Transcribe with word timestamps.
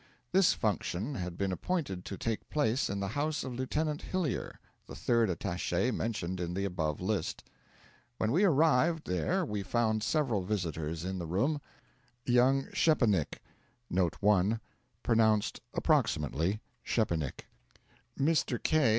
This 0.31 0.53
function 0.53 1.13
had 1.13 1.37
been 1.37 1.51
appointed 1.51 2.05
to 2.05 2.17
take 2.17 2.49
place 2.49 2.89
in 2.89 2.99
the 2.99 3.09
house 3.09 3.43
of 3.43 3.53
Lieutenant 3.53 4.01
Hillyer, 4.01 4.55
the 4.87 4.95
third 4.95 5.29
attache 5.29 5.91
mentioned 5.91 6.39
in 6.39 6.55
the 6.55 6.65
above 6.65 6.99
list. 7.01 7.43
When 8.17 8.31
we 8.31 8.43
arrived 8.43 9.05
there 9.05 9.45
we 9.45 9.61
found 9.61 10.01
several 10.01 10.41
visitors 10.41 11.05
in 11.05 11.19
the 11.19 11.27
room; 11.27 11.61
young 12.25 12.63
Szczepanik;(1) 12.71 14.59
Mr. 18.17 18.63
K. 18.63 18.89